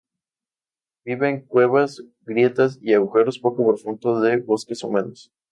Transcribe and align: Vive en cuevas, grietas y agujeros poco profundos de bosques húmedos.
Vive 1.05 1.29
en 1.29 1.41
cuevas, 1.45 2.01
grietas 2.21 2.79
y 2.81 2.95
agujeros 2.95 3.37
poco 3.37 3.63
profundos 3.67 4.23
de 4.23 4.37
bosques 4.37 4.83
húmedos. 4.83 5.31